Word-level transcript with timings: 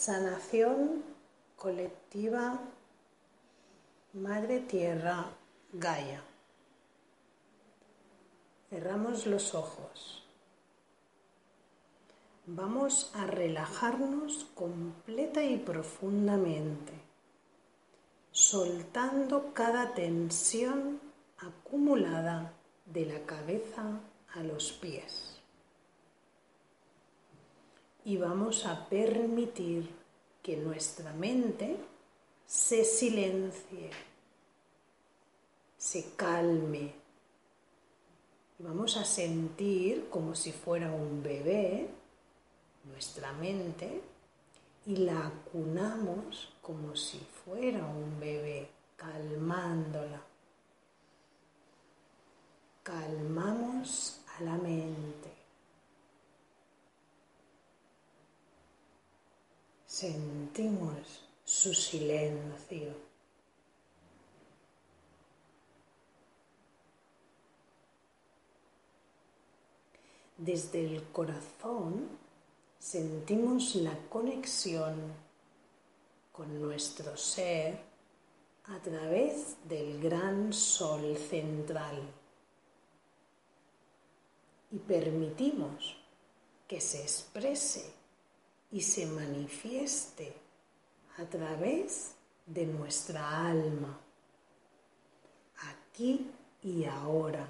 Sanación 0.00 1.02
colectiva 1.56 2.60
Madre 4.12 4.60
Tierra 4.60 5.26
Gaia. 5.72 6.22
Cerramos 8.70 9.26
los 9.26 9.56
ojos. 9.56 10.24
Vamos 12.46 13.10
a 13.12 13.26
relajarnos 13.26 14.46
completa 14.54 15.42
y 15.42 15.56
profundamente, 15.56 16.92
soltando 18.30 19.52
cada 19.52 19.94
tensión 19.94 21.00
acumulada 21.38 22.52
de 22.86 23.04
la 23.04 23.26
cabeza 23.26 23.98
a 24.32 24.44
los 24.44 24.70
pies 24.70 25.37
y 28.08 28.16
vamos 28.16 28.64
a 28.64 28.88
permitir 28.88 29.86
que 30.42 30.56
nuestra 30.56 31.12
mente 31.12 31.76
se 32.46 32.82
silencie, 32.82 33.90
se 35.76 36.12
calme. 36.16 36.94
Y 38.58 38.62
vamos 38.62 38.96
a 38.96 39.04
sentir 39.04 40.08
como 40.08 40.34
si 40.34 40.52
fuera 40.52 40.90
un 40.90 41.22
bebé 41.22 41.90
nuestra 42.84 43.30
mente 43.34 44.00
y 44.86 44.96
la 44.96 45.26
acunamos 45.26 46.54
como 46.62 46.96
si 46.96 47.18
fuera 47.18 47.84
un 47.84 48.18
bebé, 48.18 48.70
calmándola. 48.96 50.22
Calmamos 52.82 54.22
a 54.38 54.44
la 54.44 54.56
mente. 54.56 55.17
Sentimos 59.98 61.24
su 61.44 61.74
silencio. 61.74 62.94
Desde 70.36 70.84
el 70.84 71.02
corazón 71.10 72.10
sentimos 72.78 73.74
la 73.74 73.98
conexión 74.08 74.94
con 76.30 76.62
nuestro 76.62 77.16
ser 77.16 77.80
a 78.66 78.78
través 78.78 79.56
del 79.64 80.00
gran 80.00 80.52
sol 80.52 81.16
central 81.16 82.00
y 84.70 84.78
permitimos 84.78 85.96
que 86.68 86.80
se 86.80 87.02
exprese 87.02 87.97
y 88.70 88.80
se 88.80 89.06
manifieste 89.06 90.32
a 91.18 91.24
través 91.24 92.14
de 92.46 92.66
nuestra 92.66 93.48
alma, 93.48 93.98
aquí 95.56 96.30
y 96.62 96.84
ahora, 96.84 97.46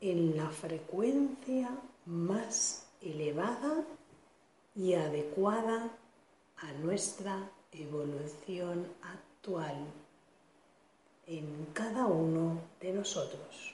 en 0.00 0.36
la 0.36 0.48
frecuencia 0.50 1.70
más 2.06 2.86
elevada 3.00 3.84
y 4.74 4.94
adecuada 4.94 5.90
a 6.58 6.72
nuestra 6.72 7.50
evolución 7.72 8.86
actual 9.02 9.86
en 11.26 11.66
cada 11.72 12.06
uno 12.06 12.60
de 12.80 12.92
nosotros. 12.92 13.73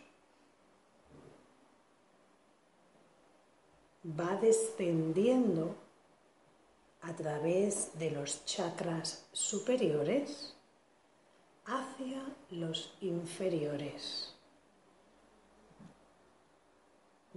Va 4.04 4.36
descendiendo 4.36 5.76
a 7.02 7.14
través 7.14 7.98
de 7.98 8.10
los 8.10 8.44
chakras 8.44 9.26
superiores 9.32 10.54
hacia 11.66 12.22
los 12.50 12.94
inferiores, 13.00 14.34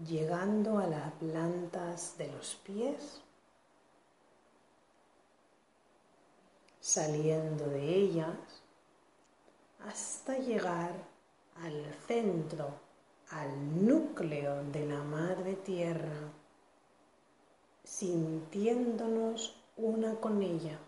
llegando 0.08 0.80
a 0.80 0.88
las 0.88 1.12
plantas 1.14 2.18
de 2.18 2.32
los 2.32 2.56
pies, 2.56 3.22
saliendo 6.80 7.66
de 7.66 7.96
ellas 7.96 8.38
hasta 9.86 10.38
llegar 10.38 10.94
al 11.62 11.94
centro, 12.08 12.74
al 13.30 13.86
núcleo 13.86 14.64
de 14.66 14.86
la 14.86 15.04
madre 15.04 15.56
tierra 15.56 16.33
sintiéndonos 17.98 19.54
una 19.78 20.16
con 20.16 20.42
ella, 20.42 20.80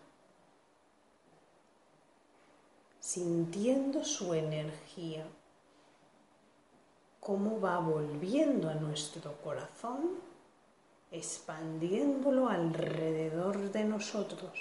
sintiendo 2.98 4.04
su 4.04 4.34
energía, 4.34 5.24
cómo 7.20 7.60
va 7.60 7.78
volviendo 7.78 8.68
a 8.68 8.74
nuestro 8.74 9.40
corazón, 9.40 10.18
expandiéndolo 11.12 12.48
alrededor 12.48 13.70
de 13.70 13.84
nosotros, 13.84 14.58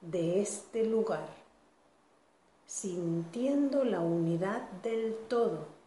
de 0.00 0.40
este 0.40 0.86
lugar, 0.86 1.28
sintiendo 2.64 3.84
la 3.84 4.00
unidad 4.00 4.62
del 4.82 5.14
todo 5.28 5.83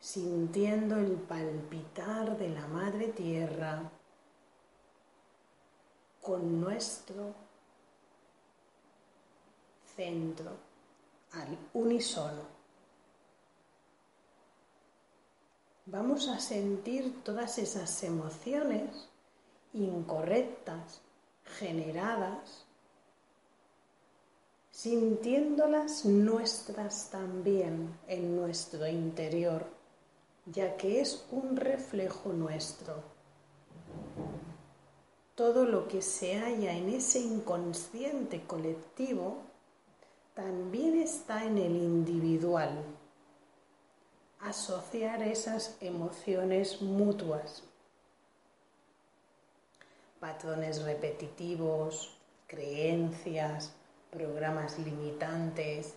sintiendo 0.00 0.96
el 0.96 1.12
palpitar 1.12 2.36
de 2.38 2.48
la 2.50 2.66
madre 2.68 3.08
tierra 3.08 3.90
con 6.20 6.60
nuestro 6.60 7.34
centro 9.94 10.50
al 11.32 11.58
unísono. 11.74 12.56
Vamos 15.86 16.28
a 16.28 16.40
sentir 16.40 17.22
todas 17.22 17.58
esas 17.58 18.02
emociones 18.02 19.08
incorrectas 19.72 21.00
generadas, 21.58 22.66
sintiéndolas 24.72 26.04
nuestras 26.04 27.08
también 27.10 27.96
en 28.08 28.36
nuestro 28.36 28.86
interior 28.86 29.75
ya 30.46 30.76
que 30.76 31.00
es 31.00 31.26
un 31.30 31.56
reflejo 31.56 32.32
nuestro. 32.32 33.02
Todo 35.34 35.64
lo 35.64 35.86
que 35.86 36.00
se 36.00 36.38
halla 36.38 36.72
en 36.72 36.88
ese 36.88 37.20
inconsciente 37.20 38.44
colectivo 38.46 39.38
también 40.34 40.98
está 40.98 41.44
en 41.44 41.58
el 41.58 41.76
individual. 41.76 42.82
Asociar 44.40 45.22
esas 45.22 45.76
emociones 45.80 46.80
mutuas, 46.80 47.64
patrones 50.20 50.82
repetitivos, 50.82 52.16
creencias, 52.46 53.72
programas 54.10 54.78
limitantes, 54.78 55.94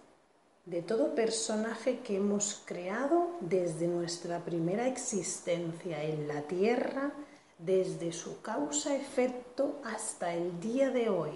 de 0.70 0.84
todo 0.84 1.16
personaje 1.16 2.00
que 2.00 2.18
hemos 2.18 2.62
creado 2.64 3.32
desde 3.40 3.88
nuestra 3.88 4.46
primera 4.46 4.88
existencia 4.88 6.04
en 6.04 6.28
la 6.28 6.44
Tierra, 6.44 7.12
desde 7.58 8.12
su 8.12 8.40
causa-efecto 8.42 9.82
hasta 9.84 10.34
el 10.36 10.60
día 10.60 10.92
de 10.92 11.10
hoy. 11.10 11.32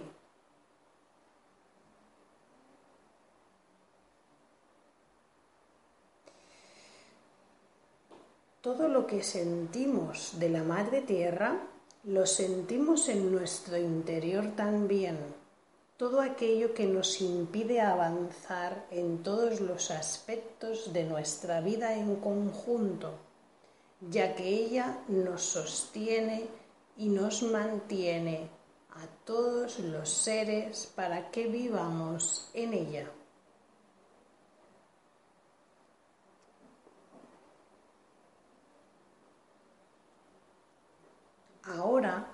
Todo 8.61 8.87
lo 8.87 9.07
que 9.07 9.23
sentimos 9.23 10.39
de 10.39 10.49
la 10.49 10.63
Madre 10.63 11.01
Tierra 11.01 11.59
lo 12.03 12.27
sentimos 12.27 13.09
en 13.09 13.31
nuestro 13.31 13.77
interior 13.77 14.55
también 14.55 15.42
todo 15.97 16.21
aquello 16.21 16.73
que 16.73 16.85
nos 16.85 17.21
impide 17.21 17.79
avanzar 17.79 18.85
en 18.89 19.21
todos 19.21 19.61
los 19.61 19.91
aspectos 19.91 20.91
de 20.91 21.03
nuestra 21.03 21.61
vida 21.61 21.93
en 21.93 22.15
conjunto, 22.15 23.13
ya 24.01 24.35
que 24.35 24.47
ella 24.47 25.03
nos 25.07 25.43
sostiene 25.43 26.47
y 26.97 27.09
nos 27.09 27.43
mantiene 27.43 28.49
a 28.89 29.05
todos 29.23 29.79
los 29.79 30.09
seres 30.09 30.91
para 30.95 31.29
que 31.29 31.47
vivamos 31.47 32.49
en 32.53 32.73
ella. 32.73 33.11
Ahora 41.65 42.27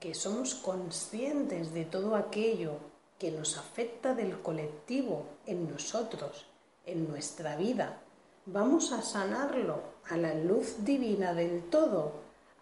que 0.00 0.14
somos 0.14 0.54
conscientes 0.54 1.72
de 1.72 1.84
todo 1.84 2.16
aquello 2.16 2.91
que 3.22 3.30
nos 3.30 3.56
afecta 3.56 4.14
del 4.14 4.40
colectivo 4.42 5.24
en 5.46 5.70
nosotros, 5.70 6.44
en 6.84 7.06
nuestra 7.08 7.54
vida. 7.54 8.00
Vamos 8.46 8.90
a 8.90 9.00
sanarlo 9.00 9.80
a 10.10 10.16
la 10.16 10.34
luz 10.34 10.84
divina 10.84 11.32
del 11.32 11.62
todo 11.70 12.14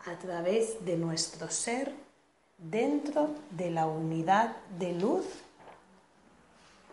a 0.04 0.18
través 0.18 0.84
de 0.84 0.98
nuestro 0.98 1.48
ser, 1.48 1.94
dentro 2.58 3.30
de 3.52 3.70
la 3.70 3.86
unidad 3.86 4.54
de 4.78 4.92
luz 4.92 5.24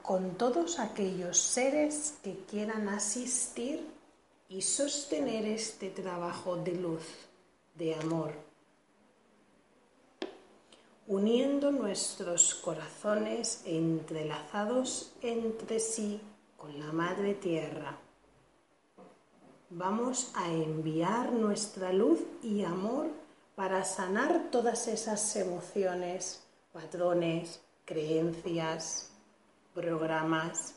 con 0.02 0.36
todos 0.36 0.80
aquellos 0.80 1.38
seres 1.38 2.20
que 2.24 2.46
quieran 2.50 2.88
asistir 2.88 3.86
y 4.48 4.62
sostener 4.62 5.46
este 5.46 5.90
trabajo 5.90 6.56
de 6.56 6.72
luz, 6.72 7.04
de 7.76 7.96
amor, 7.96 8.47
uniendo 11.08 11.72
nuestros 11.72 12.54
corazones 12.56 13.62
entrelazados 13.66 15.14
entre 15.22 15.80
sí 15.80 16.20
con 16.58 16.78
la 16.80 16.92
Madre 16.92 17.34
Tierra. 17.34 17.98
Vamos 19.70 20.32
a 20.36 20.52
enviar 20.52 21.32
nuestra 21.32 21.94
luz 21.94 22.20
y 22.44 22.64
amor 22.64 23.08
para 23.56 23.86
sanar 23.86 24.50
todas 24.52 24.88
esas 24.90 25.36
emociones, 25.38 26.44
patrones, 26.74 27.62
creencias, 27.86 29.10
programas, 29.74 30.76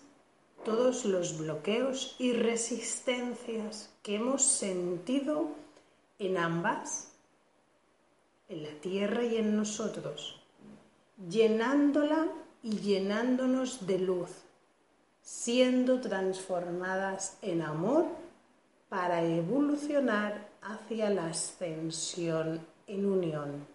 todos 0.65 1.05
los 1.05 1.39
bloqueos 1.39 2.15
y 2.19 2.33
resistencias 2.33 3.91
que 4.03 4.17
hemos 4.17 4.43
sentido 4.45 5.49
en 6.19 6.37
ambas, 6.37 7.10
en 8.51 8.65
la 8.65 8.81
tierra 8.81 9.25
y 9.25 9.37
en 9.37 9.57
nosotros, 9.57 10.43
llenándola 11.29 12.27
y 12.63 12.79
llenándonos 12.79 13.87
de 13.87 13.99
luz, 14.01 14.31
siendo 15.23 16.01
transformadas 16.01 17.39
en 17.43 17.63
amor 17.63 18.07
para 18.89 19.23
evolucionar 19.23 20.51
hacia 20.61 21.11
la 21.11 21.29
ascensión 21.29 22.61
en 22.89 23.07
unión. 23.07 23.67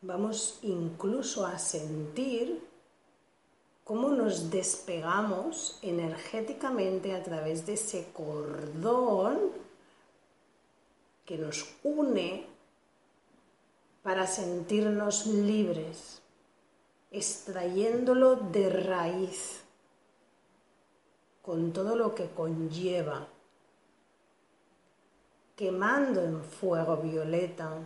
Vamos 0.00 0.58
incluso 0.62 1.46
a 1.46 1.58
sentir 1.58 2.66
cómo 3.84 4.08
nos 4.08 4.50
despegamos 4.50 5.78
energéticamente 5.82 7.14
a 7.14 7.22
través 7.22 7.66
de 7.66 7.74
ese 7.74 8.08
cordón 8.12 9.61
que 11.24 11.38
nos 11.38 11.76
une 11.82 12.46
para 14.02 14.26
sentirnos 14.26 15.26
libres, 15.26 16.20
extrayéndolo 17.10 18.36
de 18.36 18.68
raíz, 18.68 19.62
con 21.40 21.72
todo 21.72 21.96
lo 21.96 22.14
que 22.14 22.30
conlleva, 22.30 23.26
quemando 25.56 26.22
en 26.22 26.42
fuego 26.42 26.96
violeta 26.96 27.78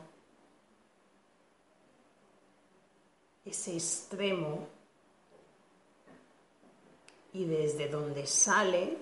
ese 3.44 3.74
extremo 3.74 4.66
y 7.32 7.44
desde 7.44 7.88
donde 7.88 8.26
sale, 8.26 8.96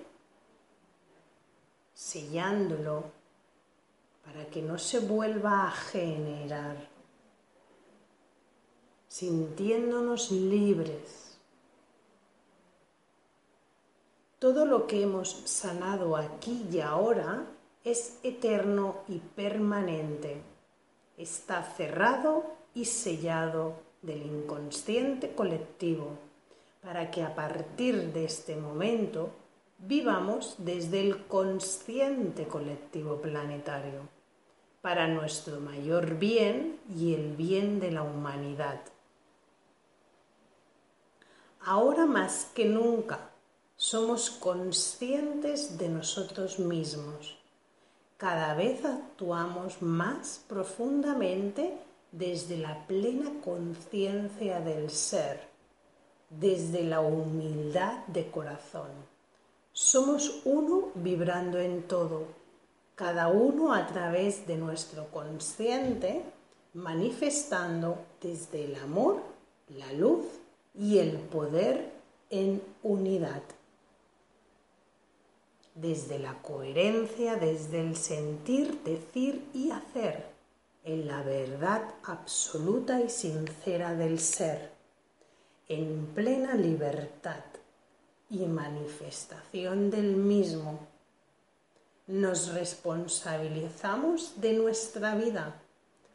sellándolo 1.93 3.14
para 4.25 4.45
que 4.45 4.61
no 4.61 4.77
se 4.77 4.99
vuelva 4.99 5.67
a 5.67 5.71
generar, 5.71 6.75
sintiéndonos 9.07 10.31
libres. 10.31 11.37
Todo 14.39 14.65
lo 14.65 14.87
que 14.87 15.03
hemos 15.03 15.29
sanado 15.45 16.17
aquí 16.17 16.67
y 16.71 16.79
ahora 16.81 17.45
es 17.83 18.19
eterno 18.23 18.97
y 19.07 19.19
permanente. 19.19 20.41
Está 21.17 21.63
cerrado 21.63 22.43
y 22.73 22.85
sellado 22.85 23.75
del 24.01 24.23
inconsciente 24.23 25.33
colectivo 25.33 26.17
para 26.83 27.09
que 27.09 27.23
a 27.23 27.33
partir 27.33 28.13
de 28.13 28.25
este 28.25 28.55
momento 28.55 29.29
vivamos 29.79 30.55
desde 30.59 31.01
el 31.01 31.25
consciente 31.25 32.47
colectivo 32.47 33.17
planetario, 33.17 34.14
para 34.85 35.07
nuestro 35.07 35.59
mayor 35.59 36.19
bien 36.19 36.79
y 36.95 37.15
el 37.15 37.35
bien 37.35 37.79
de 37.79 37.89
la 37.89 38.03
humanidad. 38.03 38.81
Ahora 41.61 42.05
más 42.05 42.51
que 42.53 42.65
nunca 42.65 43.31
somos 43.75 44.29
conscientes 44.29 45.79
de 45.79 45.89
nosotros 45.89 46.59
mismos. 46.59 47.35
Cada 48.17 48.53
vez 48.53 48.85
actuamos 48.85 49.81
más 49.81 50.45
profundamente 50.47 51.79
desde 52.11 52.57
la 52.57 52.85
plena 52.85 53.31
conciencia 53.43 54.59
del 54.59 54.91
ser 54.91 55.49
desde 56.29 56.83
la 56.83 57.01
humildad 57.01 58.05
de 58.05 58.29
corazón. 58.29 58.91
Somos 59.73 60.41
uno 60.45 60.91
vibrando 60.93 61.57
en 61.57 61.87
todo, 61.87 62.44
cada 62.95 63.27
uno 63.27 63.73
a 63.73 63.85
través 63.87 64.47
de 64.47 64.57
nuestro 64.57 65.07
consciente, 65.11 66.21
manifestando 66.73 67.97
desde 68.21 68.65
el 68.65 68.75
amor, 68.75 69.21
la 69.69 69.91
luz 69.93 70.25
y 70.73 70.97
el 70.99 71.17
poder 71.17 71.91
en 72.29 72.61
unidad. 72.83 73.43
Desde 75.75 76.19
la 76.19 76.41
coherencia, 76.41 77.35
desde 77.35 77.81
el 77.81 77.95
sentir, 77.97 78.81
decir 78.83 79.43
y 79.53 79.71
hacer, 79.71 80.25
en 80.83 81.07
la 81.07 81.21
verdad 81.23 81.95
absoluta 82.03 83.01
y 83.01 83.09
sincera 83.09 83.93
del 83.93 84.19
ser 84.19 84.75
en 85.67 86.05
plena 86.13 86.53
libertad 86.53 87.43
y 88.29 88.45
manifestación 88.45 89.89
del 89.89 90.15
mismo, 90.15 90.79
nos 92.07 92.53
responsabilizamos 92.53 94.39
de 94.39 94.53
nuestra 94.53 95.15
vida 95.15 95.55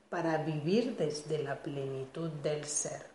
para 0.08 0.38
vivir 0.38 0.96
desde 0.96 1.42
la 1.42 1.56
plenitud 1.56 2.30
del 2.42 2.64
ser, 2.64 3.06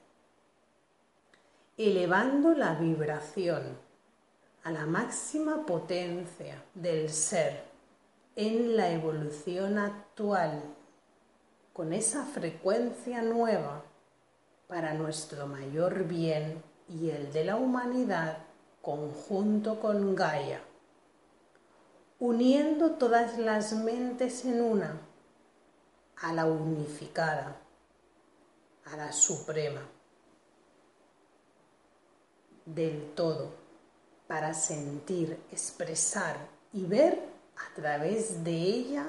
elevando 1.77 2.54
la 2.54 2.75
vibración 2.75 3.77
a 4.63 4.72
la 4.72 4.86
máxima 4.86 5.66
potencia 5.66 6.63
del 6.74 7.10
ser 7.10 7.63
en 8.36 8.75
la 8.75 8.89
evolución 8.92 9.77
actual, 9.77 10.62
con 11.72 11.94
esa 11.94 12.25
frecuencia 12.25 13.22
nueva 13.22 13.84
para 14.67 14.94
nuestro 14.94 15.48
mayor 15.48 16.05
bien 16.05 16.62
y 16.89 17.10
el 17.10 17.32
de 17.32 17.46
la 17.46 17.55
humanidad 17.55 18.38
conjunto 18.82 19.79
con 19.79 20.15
Gaia, 20.15 20.62
uniendo 22.25 22.91
todas 22.91 23.38
las 23.38 23.74
mentes 23.74 24.46
en 24.46 24.60
una, 24.60 25.00
a 26.17 26.34
la 26.34 26.46
unificada, 26.46 27.55
a 28.86 28.98
la 28.98 29.12
suprema, 29.12 29.82
del 32.65 33.13
todo, 33.13 33.51
para 34.25 34.55
sentir, 34.55 35.39
expresar 35.51 36.36
y 36.74 36.86
ver 36.86 37.22
a 37.58 37.75
través 37.75 38.44
de 38.44 38.53
ella 38.53 39.05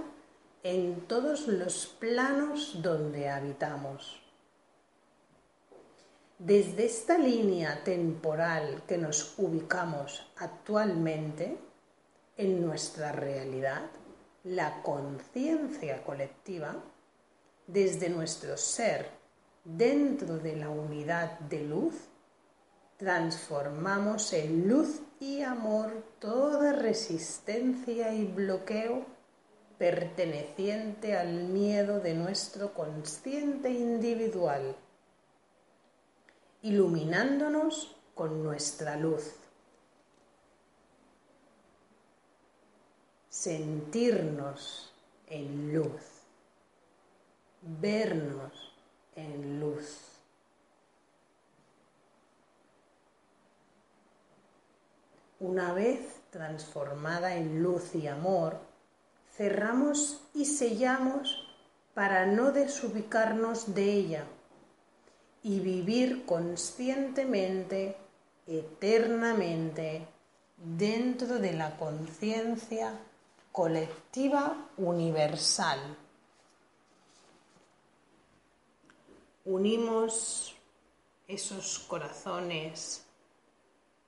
en 0.62 1.06
todos 1.06 1.48
los 1.48 1.86
planos 1.86 2.82
donde 2.82 3.30
habitamos. 3.30 4.20
Desde 6.38 6.84
esta 6.84 7.16
línea 7.16 7.82
temporal 7.82 8.82
que 8.86 8.98
nos 8.98 9.38
ubicamos 9.38 10.30
actualmente 10.36 11.65
en 12.36 12.64
nuestra 12.64 13.12
realidad, 13.12 13.82
la 14.44 14.82
conciencia 14.82 16.02
colectiva, 16.04 16.74
desde 17.66 18.08
nuestro 18.08 18.56
ser 18.56 19.08
dentro 19.64 20.38
de 20.38 20.56
la 20.56 20.70
unidad 20.70 21.38
de 21.40 21.62
luz, 21.62 21.94
transformamos 22.96 24.32
en 24.32 24.68
luz 24.68 25.00
y 25.18 25.42
amor 25.42 26.04
toda 26.18 26.72
resistencia 26.72 28.14
y 28.14 28.24
bloqueo 28.24 29.04
perteneciente 29.78 31.16
al 31.16 31.44
miedo 31.44 32.00
de 32.00 32.14
nuestro 32.14 32.72
consciente 32.72 33.70
individual 33.70 34.76
iluminándonos 36.66 37.94
con 38.14 38.42
nuestra 38.42 38.96
luz. 38.96 39.34
Sentirnos 43.46 44.92
en 45.28 45.72
luz, 45.72 46.02
vernos 47.62 48.74
en 49.14 49.60
luz. 49.60 50.00
Una 55.38 55.72
vez 55.74 56.00
transformada 56.30 57.36
en 57.36 57.62
luz 57.62 57.94
y 57.94 58.08
amor, 58.08 58.58
cerramos 59.36 60.20
y 60.34 60.46
sellamos 60.46 61.48
para 61.94 62.26
no 62.26 62.50
desubicarnos 62.50 63.76
de 63.76 63.92
ella 63.92 64.24
y 65.44 65.60
vivir 65.60 66.26
conscientemente, 66.26 67.96
eternamente, 68.48 70.04
dentro 70.56 71.38
de 71.38 71.52
la 71.52 71.76
conciencia 71.76 72.92
colectiva 73.56 74.54
universal. 74.76 75.80
Unimos 79.46 80.54
esos 81.26 81.78
corazones 81.78 83.02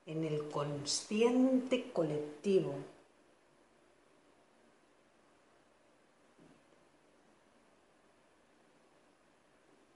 en 0.04 0.24
el 0.26 0.50
consciente 0.50 1.90
colectivo. 1.92 2.74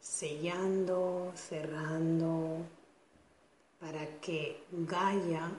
sellando, 0.00 1.32
cerrando, 1.35 2.64
para 3.80 4.06
que 4.21 4.62
Gaia 4.71 5.50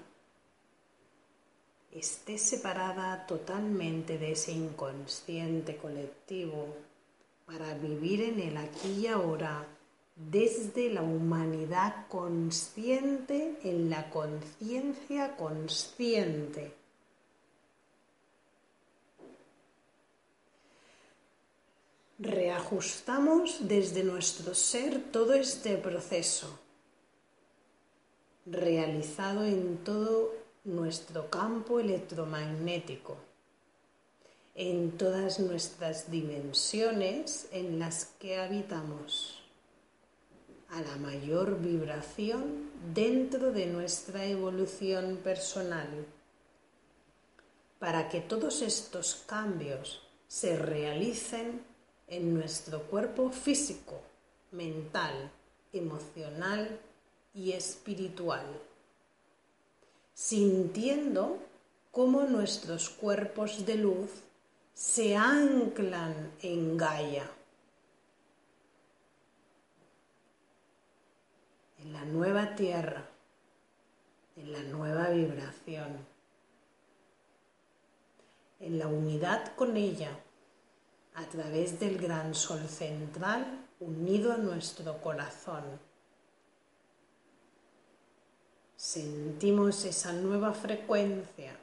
esté 1.95 2.37
separada 2.37 3.25
totalmente 3.27 4.17
de 4.17 4.31
ese 4.31 4.51
inconsciente 4.51 5.77
colectivo 5.77 6.75
para 7.45 7.73
vivir 7.75 8.21
en 8.21 8.39
el 8.39 8.57
aquí 8.57 9.01
y 9.01 9.07
ahora 9.07 9.65
desde 10.15 10.89
la 10.89 11.01
humanidad 11.01 12.07
consciente 12.07 13.57
en 13.63 13.89
la 13.89 14.09
conciencia 14.09 15.35
consciente. 15.35 16.73
Reajustamos 22.19 23.67
desde 23.67 24.03
nuestro 24.03 24.53
ser 24.55 25.01
todo 25.11 25.33
este 25.33 25.77
proceso 25.77 26.59
realizado 28.45 29.45
en 29.45 29.77
todo 29.77 30.42
nuestro 30.65 31.29
campo 31.29 31.81
electromagnético, 31.81 33.17
en 34.55 34.97
todas 34.97 35.39
nuestras 35.39 36.09
dimensiones 36.09 37.49
en 37.51 37.79
las 37.79 38.05
que 38.19 38.37
habitamos. 38.37 39.41
A 40.69 40.81
la 40.81 40.95
mayor 40.95 41.59
vibración 41.59 42.71
dentro 42.93 43.51
de 43.51 43.65
nuestra 43.65 44.25
evolución 44.25 45.17
personal, 45.17 46.05
para 47.77 48.07
que 48.07 48.21
todos 48.21 48.61
estos 48.61 49.23
cambios 49.27 50.01
se 50.27 50.57
realicen 50.57 51.61
en 52.07 52.33
nuestro 52.33 52.83
cuerpo 52.83 53.31
físico, 53.31 54.01
mental, 54.51 55.29
emocional 55.73 56.79
y 57.33 57.51
espiritual, 57.51 58.45
sintiendo 60.13 61.39
cómo 61.91 62.23
nuestros 62.23 62.89
cuerpos 62.89 63.65
de 63.65 63.75
luz 63.75 64.09
se 64.73 65.15
anclan 65.15 66.31
en 66.41 66.77
Gaia 66.77 67.29
en 71.83 71.91
la 71.91 72.05
nueva 72.05 72.55
tierra, 72.55 73.05
en 74.37 74.53
la 74.53 74.63
nueva 74.63 75.09
vibración, 75.09 75.97
en 78.61 78.79
la 78.79 78.87
unidad 78.87 79.53
con 79.55 79.75
ella, 79.75 80.17
a 81.15 81.25
través 81.25 81.79
del 81.81 81.97
gran 81.97 82.33
sol 82.33 82.67
central 82.69 83.67
unido 83.81 84.31
a 84.31 84.37
nuestro 84.37 85.01
corazón. 85.01 85.63
Sentimos 88.83 89.85
esa 89.85 90.11
nueva 90.11 90.53
frecuencia 90.53 91.57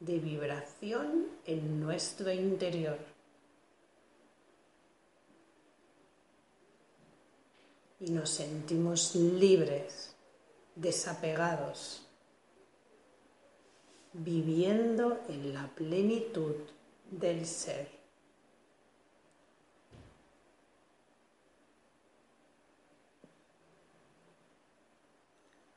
de 0.00 0.18
vibración 0.18 1.28
en 1.46 1.80
nuestro 1.80 2.30
interior. 2.30 2.98
y 7.98 8.10
nos 8.10 8.28
sentimos 8.28 9.14
libres, 9.14 10.14
desapegados, 10.74 12.02
viviendo 14.12 15.18
en 15.30 15.54
la 15.54 15.66
plenitud 15.74 16.56
del 17.10 17.46
ser. 17.46 17.95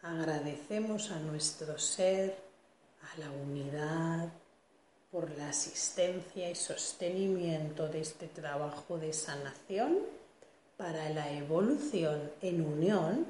Agradecemos 0.09 1.11
a 1.11 1.19
nuestro 1.19 1.77
ser, 1.77 2.35
a 3.13 3.19
la 3.19 3.29
unidad, 3.29 4.29
por 5.11 5.29
la 5.37 5.49
asistencia 5.49 6.49
y 6.49 6.55
sostenimiento 6.55 7.87
de 7.87 8.01
este 8.01 8.27
trabajo 8.27 8.97
de 8.97 9.13
sanación 9.13 9.99
para 10.77 11.09
la 11.09 11.31
evolución 11.31 12.31
en 12.41 12.65
unión 12.65 13.27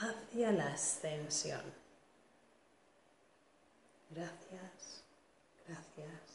hacia 0.00 0.52
la 0.52 0.68
ascensión. 0.74 1.62
Gracias, 4.10 5.02
gracias. 5.66 6.25